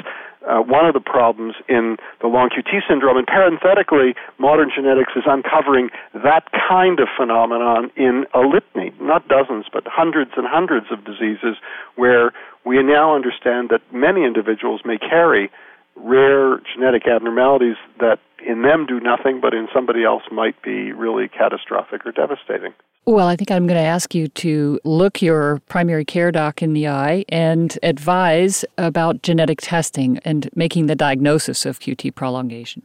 uh, 0.47 0.59
one 0.59 0.85
of 0.87 0.93
the 0.93 0.99
problems 0.99 1.53
in 1.69 1.97
the 2.21 2.27
long 2.27 2.49
QT 2.49 2.81
syndrome. 2.89 3.17
And 3.17 3.27
parenthetically, 3.27 4.15
modern 4.39 4.71
genetics 4.73 5.11
is 5.15 5.23
uncovering 5.27 5.89
that 6.13 6.49
kind 6.51 6.99
of 6.99 7.07
phenomenon 7.15 7.91
in 7.95 8.25
a 8.33 8.39
litany, 8.39 8.91
not 8.99 9.27
dozens, 9.27 9.65
but 9.71 9.83
hundreds 9.85 10.31
and 10.35 10.47
hundreds 10.47 10.87
of 10.91 11.05
diseases 11.05 11.57
where 11.95 12.31
we 12.65 12.81
now 12.81 13.15
understand 13.15 13.69
that 13.69 13.81
many 13.93 14.25
individuals 14.25 14.81
may 14.83 14.97
carry 14.97 15.51
rare 15.95 16.59
genetic 16.73 17.07
abnormalities 17.07 17.77
that 17.99 18.19
in 18.45 18.61
them 18.61 18.85
do 18.85 18.99
nothing, 18.99 19.39
but 19.41 19.53
in 19.53 19.67
somebody 19.73 20.03
else 20.03 20.23
might 20.31 20.61
be 20.61 20.91
really 20.91 21.27
catastrophic 21.27 22.05
or 22.05 22.11
devastating. 22.11 22.73
Well, 23.05 23.27
I 23.27 23.37
think 23.37 23.51
I'm 23.51 23.67
going 23.67 23.79
to 23.79 23.87
ask 23.87 24.13
you 24.13 24.27
to 24.27 24.81
look 24.83 25.21
your 25.21 25.61
primary 25.69 26.03
care 26.03 26.29
doc 26.31 26.61
in 26.61 26.73
the 26.73 26.89
eye 26.89 27.23
and 27.29 27.77
advise 27.81 28.65
about 28.77 29.21
genetic 29.21 29.61
testing 29.61 30.17
and 30.25 30.49
making 30.55 30.87
the 30.87 30.95
diagnosis 30.95 31.65
of 31.65 31.79
QT 31.79 32.15
prolongation. 32.15 32.83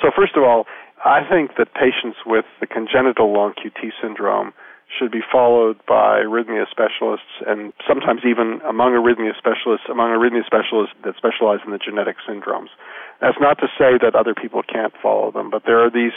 So, 0.00 0.10
first 0.16 0.36
of 0.36 0.42
all, 0.42 0.64
I 1.04 1.20
think 1.28 1.52
that 1.58 1.74
patients 1.74 2.18
with 2.24 2.46
the 2.60 2.66
congenital 2.66 3.32
long 3.32 3.52
QT 3.52 3.90
syndrome 4.00 4.52
should 4.88 5.12
be 5.12 5.20
followed 5.20 5.76
by 5.86 6.24
arrhythmia 6.24 6.64
specialists 6.70 7.44
and 7.46 7.72
sometimes 7.86 8.22
even 8.24 8.60
among 8.64 8.92
arrhythmia 8.92 9.36
specialists, 9.36 9.86
among 9.90 10.10
arrhythmia 10.10 10.44
specialists 10.46 10.96
that 11.04 11.14
specialize 11.16 11.60
in 11.64 11.72
the 11.72 11.78
genetic 11.78 12.16
syndromes. 12.28 12.72
That's 13.20 13.36
not 13.40 13.58
to 13.58 13.68
say 13.76 14.00
that 14.00 14.14
other 14.14 14.34
people 14.34 14.62
can't 14.62 14.94
follow 15.02 15.30
them, 15.30 15.50
but 15.50 15.62
there 15.66 15.84
are 15.84 15.90
these, 15.90 16.16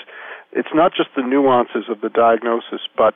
it's 0.52 0.72
not 0.74 0.94
just 0.96 1.10
the 1.16 1.22
nuances 1.22 1.90
of 1.90 2.00
the 2.00 2.10
diagnosis, 2.10 2.82
but 2.96 3.14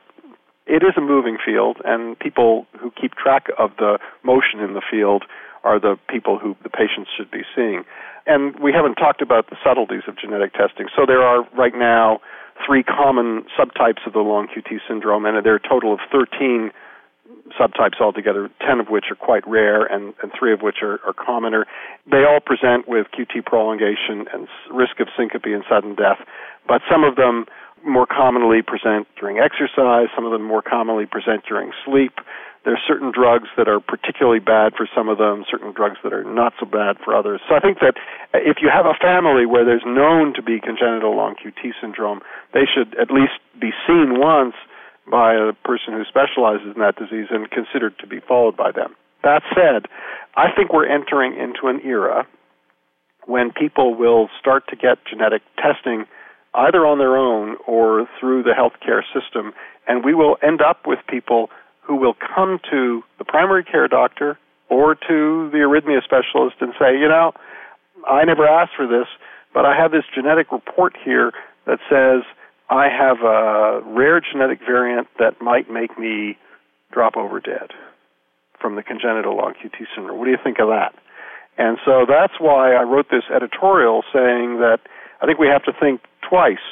it 0.66 0.82
is 0.82 0.92
a 0.96 1.00
moving 1.00 1.38
field, 1.38 1.78
and 1.84 2.18
people 2.18 2.66
who 2.78 2.90
keep 2.90 3.14
track 3.14 3.46
of 3.56 3.70
the 3.78 3.98
motion 4.24 4.60
in 4.60 4.74
the 4.74 4.82
field 4.82 5.24
are 5.62 5.78
the 5.80 5.96
people 6.08 6.38
who 6.38 6.56
the 6.62 6.68
patients 6.68 7.10
should 7.16 7.30
be 7.30 7.42
seeing. 7.54 7.84
And 8.26 8.58
we 8.58 8.72
haven't 8.72 8.96
talked 8.96 9.22
about 9.22 9.48
the 9.48 9.56
subtleties 9.64 10.02
of 10.08 10.18
genetic 10.18 10.52
testing. 10.52 10.88
So 10.94 11.06
there 11.06 11.22
are 11.22 11.46
right 11.56 11.74
now 11.74 12.20
three 12.64 12.82
common 12.82 13.44
subtypes 13.58 14.06
of 14.06 14.12
the 14.12 14.20
long 14.20 14.48
QT 14.48 14.80
syndrome, 14.88 15.26
and 15.26 15.44
there 15.44 15.52
are 15.52 15.56
a 15.56 15.68
total 15.68 15.92
of 15.92 16.00
13 16.12 16.70
subtypes 17.58 18.00
altogether, 18.00 18.50
10 18.66 18.80
of 18.80 18.88
which 18.88 19.06
are 19.10 19.16
quite 19.16 19.46
rare 19.46 19.84
and, 19.84 20.14
and 20.22 20.32
three 20.38 20.52
of 20.52 20.62
which 20.62 20.76
are, 20.82 21.00
are 21.06 21.12
commoner. 21.12 21.66
They 22.10 22.24
all 22.24 22.40
present 22.40 22.88
with 22.88 23.06
QT 23.16 23.44
prolongation 23.44 24.26
and 24.32 24.48
risk 24.72 25.00
of 25.00 25.08
syncope 25.16 25.44
and 25.44 25.64
sudden 25.68 25.94
death, 25.94 26.18
but 26.66 26.82
some 26.90 27.04
of 27.04 27.16
them 27.16 27.46
more 27.86 28.06
commonly 28.06 28.62
present 28.62 29.06
during 29.18 29.38
exercise, 29.38 30.08
some 30.14 30.24
of 30.24 30.32
them 30.32 30.42
more 30.42 30.62
commonly 30.62 31.06
present 31.06 31.44
during 31.48 31.72
sleep. 31.84 32.12
There 32.64 32.74
are 32.74 32.82
certain 32.86 33.12
drugs 33.14 33.46
that 33.56 33.68
are 33.68 33.78
particularly 33.78 34.40
bad 34.40 34.74
for 34.74 34.88
some 34.90 35.08
of 35.08 35.18
them, 35.18 35.44
certain 35.48 35.72
drugs 35.72 35.98
that 36.02 36.12
are 36.12 36.24
not 36.24 36.52
so 36.58 36.66
bad 36.66 36.98
for 36.98 37.14
others. 37.14 37.40
So 37.48 37.54
I 37.54 37.60
think 37.60 37.78
that 37.78 37.94
uh, 38.34 38.42
if 38.42 38.58
you 38.60 38.68
have 38.74 38.86
a 38.86 38.98
family 39.00 39.46
where 39.46 39.64
there's 39.64 39.86
known 39.86 40.34
to 40.34 40.42
be 40.42 40.58
congenital 40.58 41.14
long 41.14 41.36
QT 41.38 41.78
syndrome, 41.80 42.20
they 42.52 42.66
should 42.66 42.98
at 42.98 43.14
least 43.14 43.38
be 43.60 43.70
seen 43.86 44.18
once 44.18 44.54
by 45.08 45.34
a 45.34 45.54
person 45.62 45.94
who 45.94 46.02
specializes 46.04 46.74
in 46.74 46.82
that 46.82 46.98
disease 46.98 47.30
and 47.30 47.48
considered 47.50 47.94
to 48.00 48.06
be 48.06 48.18
followed 48.18 48.56
by 48.56 48.72
them. 48.72 48.96
That 49.22 49.42
said, 49.54 49.86
I 50.34 50.50
think 50.50 50.72
we're 50.72 50.90
entering 50.90 51.38
into 51.38 51.68
an 51.68 51.80
era 51.86 52.26
when 53.26 53.52
people 53.52 53.94
will 53.94 54.28
start 54.38 54.64
to 54.70 54.76
get 54.76 54.98
genetic 55.08 55.42
testing 55.56 56.06
either 56.56 56.86
on 56.86 56.98
their 56.98 57.16
own 57.16 57.56
or 57.66 58.08
through 58.18 58.42
the 58.42 58.52
healthcare 58.52 59.02
system, 59.12 59.52
and 59.86 60.04
we 60.04 60.14
will 60.14 60.36
end 60.42 60.60
up 60.60 60.86
with 60.86 60.98
people 61.08 61.50
who 61.82 61.96
will 61.96 62.14
come 62.34 62.58
to 62.70 63.02
the 63.18 63.24
primary 63.24 63.62
care 63.62 63.86
doctor 63.86 64.38
or 64.68 64.94
to 64.94 65.50
the 65.52 65.58
arrhythmia 65.58 66.02
specialist 66.02 66.56
and 66.60 66.72
say, 66.78 66.98
you 66.98 67.08
know, 67.08 67.32
I 68.08 68.24
never 68.24 68.46
asked 68.46 68.72
for 68.76 68.86
this, 68.86 69.06
but 69.54 69.64
I 69.64 69.76
have 69.76 69.92
this 69.92 70.04
genetic 70.14 70.50
report 70.50 70.96
here 71.04 71.32
that 71.66 71.78
says 71.88 72.24
I 72.68 72.88
have 72.88 73.18
a 73.22 73.80
rare 73.84 74.20
genetic 74.20 74.60
variant 74.60 75.08
that 75.18 75.40
might 75.40 75.70
make 75.70 75.98
me 75.98 76.36
drop 76.92 77.16
over 77.16 77.40
dead 77.40 77.70
from 78.60 78.74
the 78.74 78.82
congenital 78.82 79.36
long 79.36 79.54
QT 79.54 79.86
syndrome. 79.94 80.18
What 80.18 80.24
do 80.24 80.30
you 80.30 80.38
think 80.42 80.58
of 80.58 80.68
that? 80.68 80.94
And 81.58 81.78
so 81.84 82.04
that's 82.08 82.34
why 82.38 82.74
I 82.74 82.82
wrote 82.82 83.06
this 83.10 83.24
editorial 83.34 84.02
saying 84.12 84.58
that 84.58 84.80
I 85.20 85.26
think 85.26 85.38
we 85.38 85.48
have 85.48 85.64
to 85.64 85.72
think 85.78 86.00
twice 86.28 86.64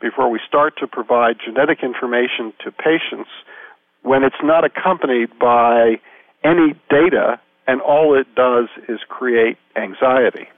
before 0.00 0.30
we 0.30 0.40
start 0.46 0.74
to 0.78 0.86
provide 0.86 1.36
genetic 1.44 1.82
information 1.82 2.52
to 2.64 2.70
patients 2.70 3.30
when 4.02 4.22
it's 4.22 4.42
not 4.42 4.64
accompanied 4.64 5.36
by 5.38 6.00
any 6.44 6.74
data 6.88 7.40
and 7.66 7.80
all 7.80 8.18
it 8.18 8.34
does 8.34 8.68
is 8.88 9.00
create 9.08 9.58
anxiety. 9.76 10.48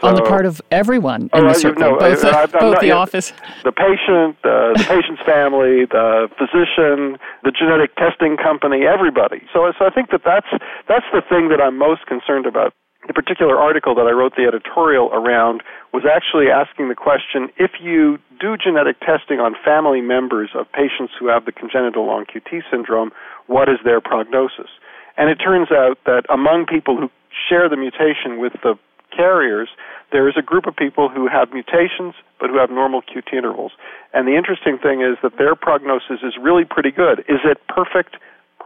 So, 0.00 0.08
on 0.08 0.14
the 0.14 0.22
part 0.22 0.46
of 0.46 0.60
everyone 0.70 1.28
in 1.34 1.46
the 1.46 1.54
circle, 1.54 1.82
no, 1.82 1.98
both, 1.98 2.24
I, 2.24 2.46
both 2.46 2.54
not, 2.54 2.80
the 2.80 2.86
yeah, 2.88 2.94
office, 2.94 3.32
the 3.62 3.72
patient, 3.72 4.36
uh, 4.42 4.72
the 4.72 4.84
patient's 4.88 5.22
family, 5.22 5.84
the 5.84 6.28
physician, 6.38 7.18
the 7.44 7.52
genetic 7.52 7.94
testing 7.96 8.36
company, 8.36 8.86
everybody. 8.86 9.42
So, 9.52 9.70
so 9.78 9.84
I 9.84 9.90
think 9.90 10.10
that 10.10 10.22
that's 10.24 10.48
that's 10.88 11.04
the 11.12 11.20
thing 11.28 11.50
that 11.50 11.60
I'm 11.60 11.76
most 11.76 12.06
concerned 12.06 12.46
about. 12.46 12.72
The 13.06 13.12
particular 13.12 13.58
article 13.58 13.96
that 13.96 14.06
I 14.06 14.12
wrote 14.12 14.36
the 14.36 14.46
editorial 14.46 15.10
around 15.12 15.62
was 15.92 16.04
actually 16.06 16.50
asking 16.50 16.88
the 16.88 16.94
question: 16.94 17.50
if 17.58 17.72
you 17.80 18.18
do 18.38 18.56
genetic 18.56 19.00
testing 19.00 19.40
on 19.40 19.54
family 19.64 20.00
members 20.00 20.50
of 20.54 20.70
patients 20.70 21.12
who 21.18 21.26
have 21.26 21.44
the 21.44 21.52
congenital 21.52 22.06
long 22.06 22.24
QT 22.26 22.62
syndrome, 22.70 23.10
what 23.46 23.68
is 23.68 23.78
their 23.84 24.00
prognosis? 24.00 24.70
And 25.16 25.28
it 25.30 25.36
turns 25.36 25.70
out 25.72 25.98
that 26.06 26.24
among 26.30 26.66
people 26.66 26.96
who 26.96 27.10
share 27.48 27.68
the 27.68 27.76
mutation 27.76 28.38
with 28.38 28.52
the 28.62 28.78
carriers, 29.14 29.68
there 30.10 30.28
is 30.28 30.34
a 30.38 30.42
group 30.42 30.66
of 30.66 30.76
people 30.76 31.08
who 31.08 31.28
have 31.28 31.52
mutations 31.52 32.14
but 32.38 32.50
who 32.50 32.58
have 32.58 32.70
normal 32.70 33.02
QT 33.02 33.32
intervals. 33.32 33.72
And 34.14 34.26
the 34.26 34.36
interesting 34.36 34.78
thing 34.78 35.00
is 35.02 35.18
that 35.22 35.38
their 35.38 35.54
prognosis 35.54 36.22
is 36.22 36.34
really 36.40 36.64
pretty 36.64 36.90
good. 36.90 37.20
Is 37.28 37.40
it 37.44 37.58
perfect? 37.68 38.16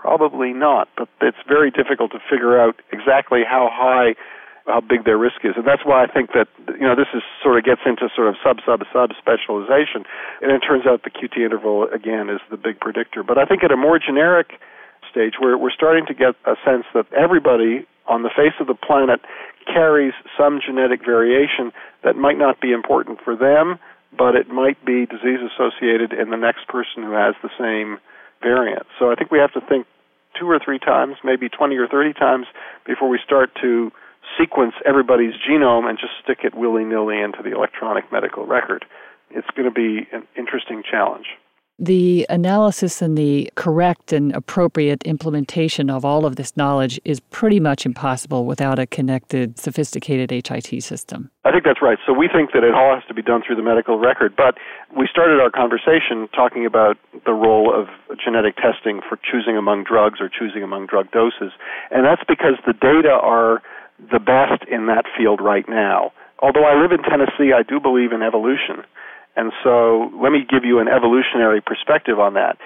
Probably 0.07 0.53
not, 0.55 0.87
but 0.97 1.09
it's 1.21 1.43
very 1.49 1.73
difficult 1.73 2.13
to 2.13 2.23
figure 2.31 2.55
out 2.63 2.79
exactly 2.93 3.43
how 3.43 3.69
high 3.73 4.15
how 4.67 4.81
big 4.81 5.05
their 5.05 5.19
risk 5.19 5.43
is. 5.43 5.55
And 5.57 5.67
that's 5.67 5.83
why 5.85 6.03
I 6.03 6.07
think 6.07 6.31
that 6.31 6.47
you 6.79 6.87
know 6.87 6.95
this 6.95 7.11
is 7.11 7.23
sort 7.43 7.59
of 7.59 7.65
gets 7.65 7.83
into 7.85 8.07
sort 8.15 8.29
of 8.29 8.37
sub 8.39 8.63
sub 8.63 8.87
sub 8.95 9.11
specialization. 9.19 10.07
And 10.43 10.55
it 10.55 10.63
turns 10.63 10.87
out 10.87 11.03
the 11.03 11.11
QT 11.11 11.43
interval 11.43 11.91
again 11.91 12.31
is 12.31 12.39
the 12.55 12.57
big 12.57 12.79
predictor. 12.79 13.25
But 13.25 13.37
I 13.37 13.47
think 13.47 13.65
at 13.65 13.73
a 13.73 13.77
more 13.77 13.99
generic 13.99 14.63
stage 15.11 15.43
where 15.43 15.59
we're 15.59 15.75
starting 15.75 16.07
to 16.07 16.15
get 16.15 16.39
a 16.47 16.55
sense 16.63 16.87
that 16.95 17.11
everybody 17.13 17.83
on 18.07 18.23
the 18.23 18.31
face 18.31 18.55
of 18.61 18.69
the 18.69 18.79
planet 18.79 19.19
carries 19.67 20.15
some 20.39 20.61
genetic 20.65 21.05
variation 21.05 21.73
that 22.05 22.15
might 22.15 22.39
not 22.39 22.61
be 22.61 22.71
important 22.71 23.19
for 23.25 23.35
them, 23.35 23.75
but 24.17 24.37
it 24.37 24.47
might 24.47 24.79
be 24.87 25.05
disease 25.07 25.43
associated 25.43 26.13
in 26.13 26.31
the 26.31 26.39
next 26.39 26.69
person 26.69 27.03
who 27.03 27.11
has 27.11 27.35
the 27.43 27.51
same 27.59 27.99
variant. 28.41 28.87
So 29.01 29.11
I 29.11 29.17
think 29.17 29.33
we 29.33 29.39
have 29.39 29.53
to 29.55 29.61
think 29.67 29.87
two 30.39 30.49
or 30.51 30.59
three 30.63 30.79
times, 30.79 31.17
maybe 31.25 31.49
20 31.49 31.77
or 31.77 31.89
30 31.89 32.13
times, 32.15 32.47
before 32.87 33.09
we 33.09 33.19
start 33.25 33.51
to 33.63 33.91
sequence 34.39 34.75
everybody's 34.85 35.35
genome 35.35 35.89
and 35.89 35.99
just 35.99 36.13
stick 36.23 36.39
it 36.45 36.55
willy 36.55 36.85
nilly 36.85 37.21
into 37.21 37.43
the 37.43 37.55
electronic 37.55 38.11
medical 38.13 38.45
record. 38.47 38.85
It's 39.31 39.49
going 39.57 39.69
to 39.69 39.75
be 39.75 40.07
an 40.13 40.27
interesting 40.37 40.83
challenge 40.89 41.27
the 41.79 42.27
analysis 42.31 43.03
and 43.03 43.19
the 43.19 43.51
correct 43.55 44.13
and 44.13 44.35
appropriate 44.35 45.03
implementation 45.05 45.91
of 45.91 46.05
all 46.05 46.25
of 46.25 46.37
this 46.37 46.57
knowledge 46.57 46.99
is 47.05 47.21
pretty 47.21 47.61
much 47.61 47.85
impossible 47.85 48.47
without 48.47 48.79
a 48.79 48.87
connected, 48.87 49.59
sophisticated 49.59 50.31
HIT 50.31 50.83
system. 50.83 51.31
I 51.45 51.53
think 51.53 51.65
that's 51.65 51.83
right. 51.83 51.99
So 52.07 52.15
we 52.15 52.29
think 52.33 52.53
that 52.53 52.65
it 52.65 52.75
all 52.75 52.95
has 52.95 53.05
to 53.09 53.15
be 53.15 53.23
done 53.23 53.43
through 53.47 53.57
the 53.57 53.63
medical 53.63 53.99
record. 53.99 54.35
But 54.35 54.57
we 54.97 55.07
started 55.11 55.39
our 55.39 55.51
conversation 55.51 56.29
talking 56.35 56.65
about 56.65 56.97
the 57.27 57.33
role 57.33 57.73
of 57.73 57.89
genetic 58.25 58.57
testing 58.57 59.03
for 59.07 59.19
choosing 59.31 59.57
among 59.57 59.85
drugs 59.85 60.19
or 60.21 60.31
choosing 60.31 60.63
among 60.63 60.87
drug 60.87 61.11
doses. 61.11 61.53
And 61.91 62.07
that's 62.07 62.23
because 62.27 62.55
the 62.67 62.73
data 62.73 63.13
are 63.13 63.63
the 64.01 64.19
best 64.19 64.65
in 64.71 64.87
that 64.87 65.05
field 65.17 65.41
right 65.43 65.69
now. 65.69 66.13
Although 66.41 66.65
I 66.65 66.81
live 66.81 66.93
in 66.93 67.03
Tennessee, 67.03 67.53
I 67.53 67.63
do 67.63 67.81
believe 67.81 68.13
in 68.13 68.23
evolution. 68.23 68.85
And 69.37 69.53
so 69.63 70.11
let 70.21 70.33
me 70.33 70.47
give 70.49 70.65
you 70.65 70.79
an 70.79 70.89
evolutionary 70.89 71.61
perspective 71.61 72.19
on 72.19 72.35
that. 72.35 72.57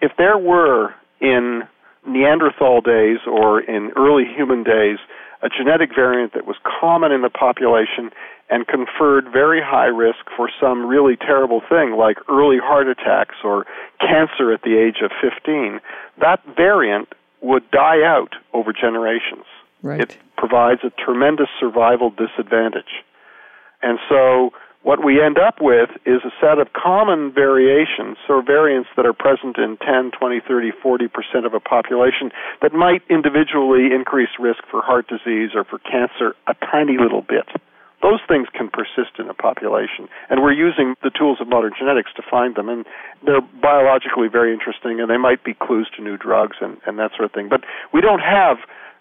If 0.00 0.12
there 0.16 0.38
were 0.38 0.94
in 1.20 1.62
Neanderthal 2.06 2.80
days 2.80 3.18
or 3.26 3.60
in 3.60 3.92
early 3.96 4.24
human 4.24 4.62
days 4.62 4.98
a 5.42 5.48
genetic 5.48 5.94
variant 5.94 6.34
that 6.34 6.46
was 6.46 6.56
common 6.80 7.12
in 7.12 7.22
the 7.22 7.30
population 7.30 8.10
and 8.50 8.66
conferred 8.66 9.28
very 9.30 9.60
high 9.62 9.86
risk 9.86 10.18
for 10.36 10.50
some 10.60 10.86
really 10.86 11.16
terrible 11.16 11.60
thing 11.68 11.96
like 11.96 12.16
early 12.28 12.58
heart 12.58 12.88
attacks 12.88 13.36
or 13.44 13.66
cancer 14.00 14.52
at 14.52 14.62
the 14.62 14.76
age 14.76 14.96
of 15.02 15.10
15, 15.20 15.80
that 16.20 16.40
variant 16.56 17.08
would 17.40 17.70
die 17.70 18.02
out 18.02 18.34
over 18.52 18.72
generations. 18.72 19.44
Right. 19.82 20.00
It 20.00 20.16
provides 20.36 20.80
a 20.82 20.90
tremendous 20.90 21.48
survival 21.60 22.10
disadvantage. 22.10 23.04
And 23.82 23.98
so 24.08 24.52
what 24.82 25.04
we 25.04 25.20
end 25.20 25.38
up 25.38 25.56
with 25.60 25.90
is 26.06 26.22
a 26.24 26.32
set 26.40 26.58
of 26.58 26.72
common 26.72 27.32
variations, 27.32 28.16
or 28.28 28.42
variants 28.42 28.88
that 28.96 29.06
are 29.06 29.12
present 29.12 29.58
in 29.58 29.76
10, 29.78 30.12
20, 30.18 30.40
30, 30.46 30.70
40% 30.84 31.46
of 31.46 31.54
a 31.54 31.60
population 31.60 32.30
that 32.62 32.72
might 32.72 33.02
individually 33.10 33.90
increase 33.92 34.30
risk 34.38 34.60
for 34.70 34.80
heart 34.80 35.08
disease 35.08 35.50
or 35.54 35.64
for 35.64 35.78
cancer 35.78 36.34
a 36.46 36.54
tiny 36.70 36.96
little 36.96 37.22
bit. 37.22 37.48
Those 38.00 38.20
things 38.28 38.46
can 38.54 38.70
persist 38.70 39.18
in 39.18 39.28
a 39.28 39.34
population, 39.34 40.08
and 40.30 40.40
we're 40.40 40.54
using 40.54 40.94
the 41.02 41.10
tools 41.10 41.38
of 41.40 41.48
modern 41.48 41.72
genetics 41.76 42.12
to 42.14 42.22
find 42.22 42.54
them, 42.54 42.68
and 42.68 42.86
they're 43.26 43.42
biologically 43.42 44.28
very 44.30 44.54
interesting, 44.54 45.00
and 45.00 45.10
they 45.10 45.16
might 45.16 45.42
be 45.42 45.54
clues 45.54 45.90
to 45.96 46.02
new 46.02 46.16
drugs 46.16 46.58
and, 46.60 46.78
and 46.86 46.96
that 47.00 47.10
sort 47.18 47.24
of 47.24 47.32
thing. 47.32 47.48
But 47.50 47.64
we 47.92 48.00
don't 48.00 48.20
have 48.20 48.58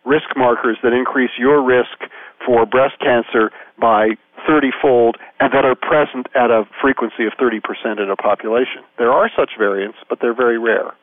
risk 0.07 0.31
markers 0.35 0.77
that 0.81 0.93
increase 0.93 1.31
your 1.37 1.61
risk 1.61 2.07
for 2.45 2.65
breast 2.65 2.95
cancer 2.99 3.51
by 3.79 4.15
30 4.47 4.71
fold 4.81 5.17
and 5.39 5.51
that 5.53 5.65
are 5.65 5.75
present 5.75 6.27
at 6.33 6.49
a 6.49 6.63
frequency 6.81 7.25
of 7.27 7.33
30% 7.35 7.59
in 8.01 8.09
a 8.09 8.15
population. 8.15 8.81
There 8.97 9.11
are 9.11 9.29
such 9.35 9.51
variants, 9.57 9.97
but 10.09 10.19
they're 10.21 10.35
very 10.35 10.57
rare. 10.57 10.95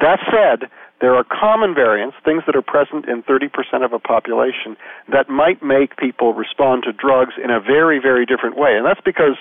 That 0.00 0.20
said, 0.30 0.70
there 1.00 1.16
are 1.16 1.24
common 1.24 1.74
variants, 1.74 2.16
things 2.24 2.42
that 2.46 2.54
are 2.54 2.62
present 2.62 3.08
in 3.08 3.22
30% 3.22 3.48
of 3.84 3.92
a 3.92 3.98
population, 3.98 4.76
that 5.10 5.28
might 5.28 5.62
make 5.62 5.96
people 5.96 6.34
respond 6.34 6.84
to 6.84 6.92
drugs 6.92 7.34
in 7.42 7.50
a 7.50 7.58
very, 7.58 7.98
very 7.98 8.26
different 8.26 8.56
way. 8.56 8.76
And 8.76 8.84
that's 8.84 9.00
because 9.00 9.36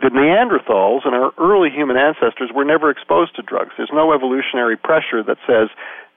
the 0.00 0.10
Neanderthals 0.10 1.06
and 1.06 1.14
our 1.14 1.32
early 1.38 1.70
human 1.70 1.96
ancestors 1.96 2.50
were 2.54 2.64
never 2.64 2.90
exposed 2.90 3.36
to 3.36 3.42
drugs. 3.42 3.70
There's 3.76 3.92
no 3.92 4.12
evolutionary 4.12 4.76
pressure 4.76 5.22
that 5.22 5.38
says, 5.46 5.68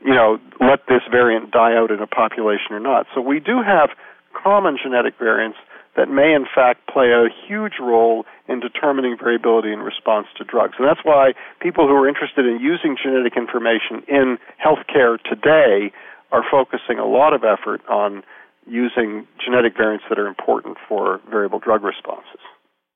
you 0.04 0.14
know, 0.14 0.40
let 0.60 0.86
this 0.88 1.02
variant 1.10 1.52
die 1.52 1.76
out 1.76 1.92
in 1.92 2.00
a 2.00 2.08
population 2.08 2.72
or 2.72 2.80
not. 2.80 3.06
So 3.14 3.22
we 3.22 3.40
do 3.40 3.62
have 3.62 3.90
common 4.34 4.78
genetic 4.82 5.18
variants 5.20 5.58
that 5.96 6.10
may 6.10 6.34
in 6.34 6.46
fact 6.46 6.88
play 6.88 7.10
a 7.10 7.26
huge 7.48 7.82
role 7.82 8.26
in 8.48 8.60
determining 8.60 9.18
variability 9.18 9.74
in 9.74 9.80
response 9.80 10.28
to 10.38 10.44
drugs. 10.44 10.76
And 10.78 10.88
that's 10.88 11.04
why 11.04 11.34
people 11.60 11.88
who 11.88 11.94
are 11.94 12.08
interested 12.08 12.46
in 12.46 12.60
using 12.60 12.98
genetic 13.02 13.34
information 13.36 14.04
in 14.08 14.38
healthcare 14.64 15.18
today 15.22 15.92
are 16.32 16.44
focusing 16.50 17.00
a 17.00 17.06
lot 17.06 17.34
of 17.34 17.44
effort 17.44 17.82
on 17.90 18.24
using 18.68 19.26
genetic 19.44 19.78
variants 19.78 20.06
that 20.10 20.20
are 20.20 20.28
important 20.28 20.78
for 20.88 21.20
variable 21.30 21.60
drug 21.60 21.84
responses. 21.84 22.42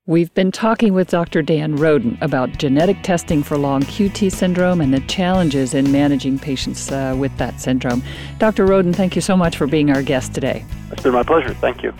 We've 0.08 0.34
been 0.34 0.52
talking 0.52 0.96
with 0.96 1.12
Dr. 1.12 1.44
Dan 1.44 1.76
Roden 1.76 2.18
about 2.22 2.58
genetic 2.58 3.04
testing 3.04 3.44
for 3.44 3.56
long 3.56 3.84
QT 3.84 4.32
syndrome 4.32 4.82
and 4.82 4.92
the 4.92 5.00
challenges 5.02 5.76
in 5.76 5.92
managing 5.92 6.40
patients 6.40 6.92
uh, 6.92 7.16
with 7.20 7.38
that 7.38 7.62
syndrome. 7.62 8.02
Dr. 8.40 8.66
Roden, 8.66 8.94
thank 8.94 9.16
you 9.16 9.22
so 9.22 9.38
much 9.38 9.58
for 9.58 9.68
being 9.68 9.92
our 9.92 10.02
guest 10.02 10.34
today. 10.34 10.66
It's 10.92 11.04
been 11.04 11.14
my 11.14 11.22
pleasure. 11.22 11.54
Thank 11.54 11.84
you. 11.84 11.94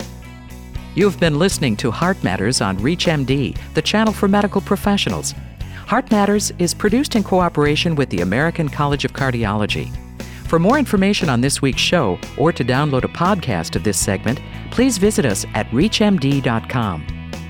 You've 0.96 1.20
been 1.20 1.38
listening 1.38 1.78
to 1.78 1.92
Heart 1.92 2.24
Matters 2.24 2.60
on 2.60 2.76
ReachMD, 2.80 3.56
the 3.76 3.82
channel 3.84 4.14
for 4.14 4.28
medical 4.28 4.62
professionals. 4.62 5.36
Heart 5.86 6.10
Matters 6.10 6.52
is 6.58 6.74
produced 6.74 7.16
in 7.16 7.22
cooperation 7.24 7.94
with 7.94 8.10
the 8.10 8.22
American 8.22 8.68
College 8.68 9.06
of 9.06 9.14
Cardiology. 9.14 9.96
For 10.48 10.58
more 10.58 10.80
information 10.80 11.30
on 11.30 11.42
this 11.42 11.62
week's 11.62 11.82
show 11.82 12.20
or 12.36 12.52
to 12.52 12.66
download 12.66 13.04
a 13.04 13.10
podcast 13.10 13.76
of 13.76 13.84
this 13.84 14.00
segment, 14.00 14.42
please 14.72 14.98
visit 14.98 15.24
us 15.24 15.46
at 15.54 15.68
ReachMD.com. 15.68 17.21